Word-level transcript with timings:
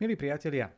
Milí 0.00 0.16
priatelia, 0.16 0.72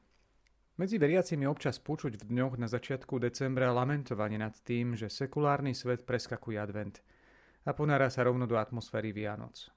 medzi 0.82 0.98
veriacimi 0.98 1.46
občas 1.46 1.78
počuť 1.78 2.18
v 2.18 2.26
dňoch 2.26 2.58
na 2.58 2.66
začiatku 2.66 3.22
decembra 3.22 3.70
lamentovanie 3.70 4.34
nad 4.34 4.50
tým, 4.66 4.98
že 4.98 5.06
sekulárny 5.06 5.78
svet 5.78 6.02
preskakuje 6.02 6.58
advent 6.58 7.06
a 7.62 7.70
ponára 7.70 8.10
sa 8.10 8.26
rovno 8.26 8.50
do 8.50 8.58
atmosféry 8.58 9.14
Vianoc. 9.14 9.70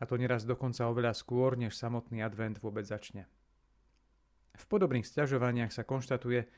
A 0.00 0.08
to 0.08 0.16
neraz 0.16 0.48
dokonca 0.48 0.88
oveľa 0.88 1.12
skôr, 1.12 1.52
než 1.60 1.76
samotný 1.76 2.24
advent 2.24 2.64
vôbec 2.64 2.88
začne. 2.88 3.28
V 4.56 4.64
podobných 4.64 5.04
sťažovaniach 5.04 5.68
sa 5.68 5.84
konštatuje, 5.84 6.48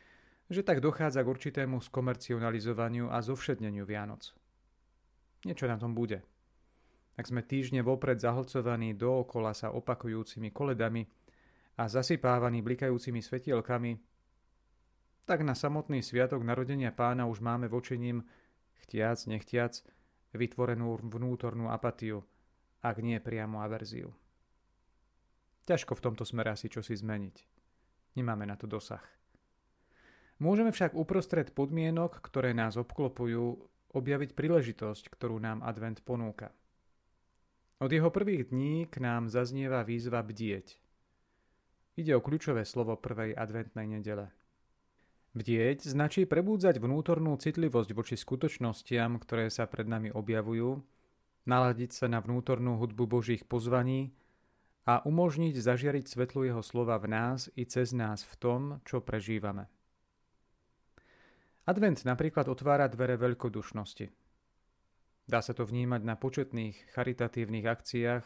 že 0.54 0.62
tak 0.62 0.86
dochádza 0.86 1.18
k 1.18 1.34
určitému 1.34 1.82
skomercionalizovaniu 1.82 3.10
a 3.10 3.18
zovšedneniu 3.26 3.82
Vianoc. 3.82 4.38
Niečo 5.42 5.66
na 5.66 5.82
tom 5.82 5.98
bude. 5.98 6.22
Ak 7.18 7.26
sme 7.26 7.42
týždne 7.42 7.82
vopred 7.82 8.22
zahlcovaní 8.22 8.94
dookola 8.94 9.50
sa 9.50 9.74
opakujúcimi 9.74 10.54
koledami, 10.54 11.10
a 11.74 11.90
zasypávaný 11.90 12.62
blikajúcimi 12.62 13.18
svetielkami, 13.18 13.98
tak 15.24 15.42
na 15.42 15.56
samotný 15.56 16.04
sviatok 16.04 16.44
narodenia 16.44 16.92
pána 16.92 17.26
už 17.26 17.40
máme 17.40 17.66
voči 17.66 17.96
ním, 17.96 18.22
chtiac, 18.84 19.18
nechtiac, 19.26 19.80
vytvorenú 20.36 21.00
vnútornú 21.00 21.72
apatiu, 21.72 22.22
ak 22.84 23.00
nie 23.00 23.18
priamo 23.18 23.64
averziu. 23.64 24.12
Ťažko 25.64 25.96
v 25.96 26.04
tomto 26.04 26.28
smere 26.28 26.52
asi 26.52 26.68
čosi 26.68 26.92
zmeniť. 26.92 27.36
Nemáme 28.20 28.44
na 28.44 28.54
to 28.54 28.68
dosah. 28.68 29.02
Môžeme 30.36 30.70
však 30.70 30.92
uprostred 30.92 31.56
podmienok, 31.56 32.20
ktoré 32.20 32.52
nás 32.52 32.76
obklopujú, 32.76 33.64
objaviť 33.96 34.30
príležitosť, 34.36 35.08
ktorú 35.08 35.40
nám 35.40 35.64
advent 35.64 36.04
ponúka. 36.04 36.52
Od 37.80 37.88
jeho 37.88 38.12
prvých 38.12 38.52
dní 38.52 38.84
k 38.92 39.00
nám 39.00 39.32
zaznieva 39.32 39.82
výzva 39.82 40.20
bdieť– 40.20 40.78
Ide 41.94 42.18
o 42.18 42.24
kľúčové 42.24 42.66
slovo 42.66 42.98
prvej 42.98 43.38
adventnej 43.38 43.86
nedele. 43.86 44.34
Bdieť 45.34 45.86
značí 45.86 46.26
prebúdzať 46.26 46.78
vnútornú 46.78 47.34
citlivosť 47.38 47.90
voči 47.94 48.14
skutočnostiam, 48.18 49.18
ktoré 49.18 49.50
sa 49.50 49.66
pred 49.66 49.86
nami 49.86 50.10
objavujú, 50.10 50.82
naladiť 51.46 51.90
sa 51.90 52.06
na 52.06 52.22
vnútornú 52.22 52.78
hudbu 52.78 53.06
Božích 53.06 53.42
pozvaní 53.46 54.14
a 54.86 55.02
umožniť 55.06 55.54
zažiariť 55.58 56.06
svetlu 56.06 56.46
jeho 56.46 56.62
slova 56.62 56.98
v 56.98 57.14
nás 57.14 57.50
i 57.54 57.66
cez 57.66 57.90
nás 57.94 58.22
v 58.22 58.34
tom, 58.38 58.60
čo 58.82 59.02
prežívame. 59.02 59.70
Advent 61.64 62.04
napríklad 62.04 62.50
otvára 62.50 62.90
dvere 62.92 63.16
veľkodušnosti. 63.16 64.06
Dá 65.24 65.40
sa 65.40 65.56
to 65.56 65.64
vnímať 65.64 66.02
na 66.04 66.14
početných 66.20 66.92
charitatívnych 66.92 67.64
akciách, 67.64 68.24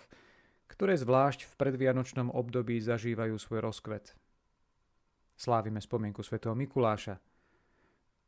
ktoré 0.69 0.95
zvlášť 0.95 1.49
v 1.49 1.53
predvianočnom 1.57 2.29
období 2.31 2.79
zažívajú 2.79 3.41
svoj 3.41 3.65
rozkvet. 3.65 4.15
Slávime 5.39 5.81
spomienku 5.81 6.21
svätého 6.21 6.55
Mikuláša. 6.55 7.19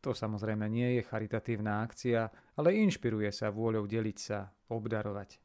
To 0.01 0.17
samozrejme 0.17 0.65
nie 0.73 0.97
je 0.97 1.03
charitatívna 1.05 1.85
akcia, 1.85 2.33
ale 2.57 2.81
inšpiruje 2.81 3.29
sa 3.29 3.53
vôľou 3.53 3.85
deliť 3.85 4.19
sa, 4.19 4.49
obdarovať. 4.73 5.37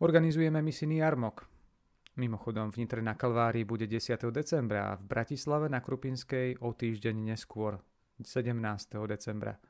Organizujeme 0.00 0.64
misijný 0.64 1.04
jarmok. 1.04 1.44
Mimochodom 2.16 2.72
v 2.72 2.80
Nitre 2.80 3.04
na 3.04 3.12
Kalvárii 3.12 3.68
bude 3.68 3.84
10. 3.84 4.16
decembra 4.32 4.92
a 4.92 4.96
v 4.96 5.04
Bratislave 5.04 5.68
na 5.68 5.84
Krupinskej 5.84 6.56
o 6.64 6.72
týždeň 6.72 7.36
neskôr, 7.36 7.76
17. 8.24 8.56
decembra. 9.04 9.60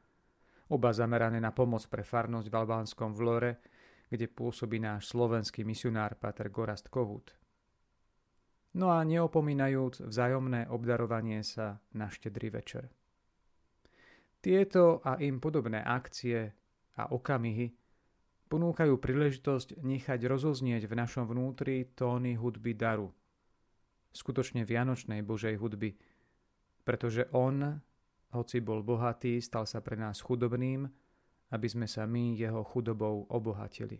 Oba 0.70 0.94
zamerané 0.94 1.42
na 1.42 1.50
pomoc 1.50 1.82
pre 1.90 2.06
farnosť 2.06 2.46
v 2.46 2.54
albánskom 2.54 3.10
Vlore, 3.10 3.58
kde 4.10 4.26
pôsobí 4.26 4.82
náš 4.82 5.08
slovenský 5.14 5.62
misionár 5.62 6.18
Pater 6.18 6.50
Gorast 6.50 6.90
Kohut. 6.90 7.30
No 8.74 8.90
a 8.90 9.02
neopomínajúc 9.02 10.06
vzájomné 10.06 10.70
obdarovanie 10.70 11.42
sa 11.42 11.82
na 11.94 12.10
štedrý 12.10 12.54
večer. 12.54 12.90
Tieto 14.42 15.02
a 15.02 15.18
im 15.18 15.42
podobné 15.42 15.82
akcie 15.82 16.54
a 16.98 17.10
okamihy 17.10 17.70
ponúkajú 18.50 18.98
príležitosť 18.98 19.78
nechať 19.78 20.26
rozoznieť 20.26 20.90
v 20.90 20.94
našom 20.98 21.26
vnútri 21.30 21.86
tóny 21.94 22.34
hudby 22.34 22.74
daru, 22.74 23.14
skutočne 24.10 24.66
vianočnej 24.66 25.22
Božej 25.22 25.54
hudby, 25.54 25.94
pretože 26.82 27.30
On, 27.30 27.78
hoci 28.34 28.58
bol 28.58 28.82
bohatý, 28.82 29.38
stal 29.38 29.70
sa 29.70 29.78
pre 29.78 29.94
nás 29.94 30.18
chudobným, 30.18 30.90
aby 31.50 31.66
sme 31.66 31.86
sa 31.90 32.06
my 32.06 32.38
jeho 32.38 32.62
chudobou 32.62 33.26
obohatili. 33.30 33.98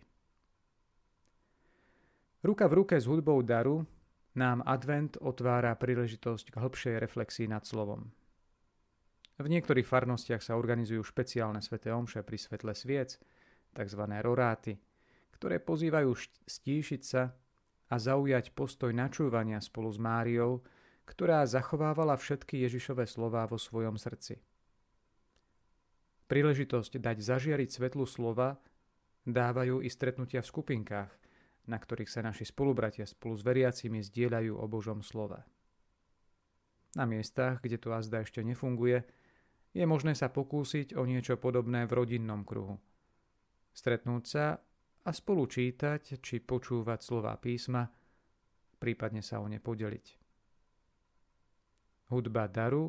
Ruka 2.41 2.65
v 2.65 2.73
ruke 2.73 2.95
s 2.97 3.05
hudbou 3.05 3.43
daru 3.45 3.85
nám 4.33 4.63
advent 4.65 5.19
otvára 5.21 5.75
príležitosť 5.77 6.55
k 6.55 6.59
hĺbšej 6.59 6.95
reflexii 6.97 7.47
nad 7.51 7.67
slovom. 7.67 8.09
V 9.37 9.47
niektorých 9.49 9.85
farnostiach 9.85 10.41
sa 10.41 10.57
organizujú 10.57 11.01
špeciálne 11.01 11.61
sveté 11.61 11.93
omše 11.93 12.21
pri 12.25 12.37
svetle 12.37 12.73
sviec, 12.73 13.17
tzv. 13.73 14.03
roráty, 14.21 14.77
ktoré 15.35 15.57
pozývajú 15.57 16.13
stíšiť 16.45 17.01
sa 17.01 17.33
a 17.91 17.95
zaujať 17.97 18.53
postoj 18.55 18.93
načúvania 18.93 19.59
spolu 19.59 19.89
s 19.91 19.99
Máriou, 19.99 20.63
ktorá 21.09 21.43
zachovávala 21.43 22.15
všetky 22.15 22.61
Ježišové 22.63 23.03
slová 23.03 23.43
vo 23.49 23.59
svojom 23.59 23.99
srdci. 23.99 24.39
Príležitosť 26.31 27.03
dať 27.03 27.17
zažiariť 27.19 27.67
svetlu 27.75 28.07
slova 28.07 28.55
dávajú 29.27 29.83
i 29.83 29.91
stretnutia 29.91 30.39
v 30.39 30.47
skupinkách, 30.47 31.11
na 31.67 31.75
ktorých 31.75 32.07
sa 32.07 32.23
naši 32.23 32.47
spolubratia 32.47 33.03
spolu 33.03 33.35
s 33.35 33.43
veriacimi 33.43 33.99
zdieľajú 33.99 34.55
o 34.55 34.63
Božom 34.71 35.03
slove. 35.03 35.43
Na 36.95 37.03
miestach, 37.03 37.59
kde 37.59 37.75
to 37.75 37.91
azda 37.91 38.23
ešte 38.23 38.39
nefunguje, 38.47 39.03
je 39.75 39.83
možné 39.83 40.15
sa 40.15 40.31
pokúsiť 40.31 40.95
o 40.95 41.03
niečo 41.03 41.35
podobné 41.35 41.83
v 41.83 41.99
rodinnom 41.99 42.47
kruhu. 42.47 42.79
Stretnúť 43.75 44.23
sa 44.23 44.55
a 45.03 45.11
spolu 45.11 45.51
čítať 45.51 46.15
či 46.23 46.39
počúvať 46.39 46.99
slova 47.03 47.35
písma, 47.43 47.91
prípadne 48.79 49.19
sa 49.19 49.43
o 49.43 49.51
ne 49.51 49.59
podeliť. 49.59 50.05
Hudba 52.07 52.47
daru 52.47 52.87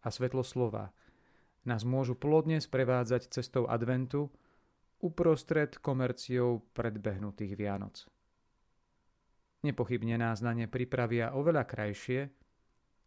a 0.00 0.08
svetlo 0.08 0.40
slova– 0.40 0.88
nás 1.68 1.86
môžu 1.86 2.18
plodne 2.18 2.58
sprevádzať 2.58 3.30
cestou 3.30 3.70
adventu 3.70 4.30
uprostred 5.02 5.74
komerciou 5.82 6.62
predbehnutých 6.74 7.58
Vianoc. 7.58 8.06
Nepochybne 9.62 10.18
nás 10.18 10.42
na 10.42 10.54
ne 10.54 10.66
pripravia 10.66 11.34
oveľa 11.34 11.66
krajšie, 11.66 12.30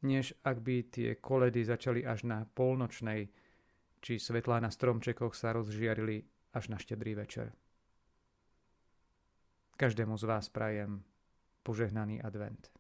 než 0.07 0.35
ak 0.43 0.59
by 0.63 0.75
tie 0.87 1.09
koledy 1.19 1.63
začali 1.63 2.03
až 2.03 2.27
na 2.27 2.43
polnočnej, 2.47 3.27
či 3.99 4.19
svetlá 4.19 4.59
na 4.63 4.71
stromčekoch 4.71 5.35
sa 5.35 5.55
rozžiarili 5.55 6.23
až 6.55 6.71
na 6.71 6.77
štedrý 6.79 7.15
večer. 7.15 7.51
Každému 9.75 10.15
z 10.15 10.23
vás 10.23 10.47
prajem 10.47 11.03
požehnaný 11.63 12.23
advent. 12.23 12.74